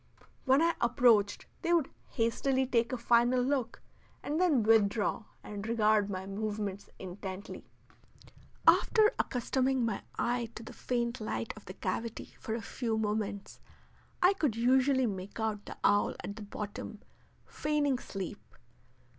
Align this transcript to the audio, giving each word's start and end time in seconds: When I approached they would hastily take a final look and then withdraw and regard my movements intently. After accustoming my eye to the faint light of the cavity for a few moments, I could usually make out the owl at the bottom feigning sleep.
When 0.45 0.63
I 0.63 0.73
approached 0.81 1.45
they 1.61 1.73
would 1.73 1.91
hastily 2.07 2.65
take 2.65 2.91
a 2.91 2.97
final 2.97 3.39
look 3.39 3.83
and 4.23 4.41
then 4.41 4.63
withdraw 4.63 5.25
and 5.43 5.67
regard 5.67 6.09
my 6.09 6.25
movements 6.25 6.89
intently. 6.97 7.69
After 8.67 9.11
accustoming 9.19 9.85
my 9.85 10.01
eye 10.17 10.49
to 10.55 10.63
the 10.63 10.73
faint 10.73 11.21
light 11.21 11.53
of 11.55 11.65
the 11.65 11.75
cavity 11.75 12.33
for 12.39 12.55
a 12.55 12.63
few 12.63 12.97
moments, 12.97 13.59
I 14.23 14.33
could 14.33 14.55
usually 14.55 15.05
make 15.05 15.39
out 15.39 15.67
the 15.67 15.77
owl 15.83 16.15
at 16.23 16.35
the 16.35 16.41
bottom 16.41 17.01
feigning 17.45 17.99
sleep. 17.99 18.41